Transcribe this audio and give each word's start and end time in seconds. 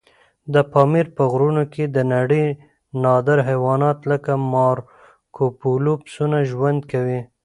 د 0.53 0.55
پامیر 0.71 1.05
په 1.15 1.23
غرونو 1.31 1.63
کې 1.73 1.83
د 1.95 1.97
نړۍ 2.13 2.45
نادر 3.03 3.39
حیوانات 3.49 3.97
لکه 4.11 4.31
مارکوپولو 4.53 5.93
پسونه 6.03 6.37
ژوند 6.51 6.81
کوي. 6.91 7.19